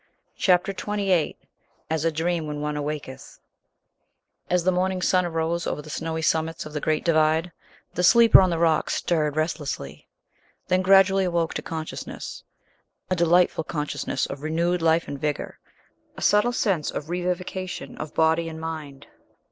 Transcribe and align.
Chapter 0.35 0.71
XXVIII 0.71 1.37
"AS 1.91 2.03
A 2.05 2.11
DREAM 2.11 2.47
WHEN 2.47 2.59
ONE 2.59 2.75
AWAKETH" 2.75 3.37
As 4.49 4.63
the 4.63 4.71
morning 4.71 4.99
sun 4.99 5.27
arose 5.27 5.67
over 5.67 5.83
the 5.83 5.91
snowy 5.91 6.23
summits 6.23 6.65
of 6.65 6.73
the 6.73 6.81
Great 6.81 7.05
Divide, 7.05 7.51
the 7.93 8.01
sleeper 8.01 8.41
on 8.41 8.49
the 8.49 8.57
rocks 8.57 8.95
stirred 8.95 9.35
restlessly; 9.35 10.07
then 10.69 10.81
gradually 10.81 11.25
awoke 11.25 11.53
to 11.53 11.61
consciousness 11.61 12.43
a 13.11 13.15
delightful 13.15 13.63
consciousness 13.63 14.25
of 14.25 14.41
renewed 14.41 14.81
life 14.81 15.07
and 15.07 15.21
vigor, 15.21 15.59
a 16.17 16.21
subtle 16.23 16.51
sense 16.51 16.89
of 16.89 17.11
revivification 17.11 17.95
of 17.99 18.15
body 18.15 18.49
and 18.49 18.59
mind. 18.59 19.05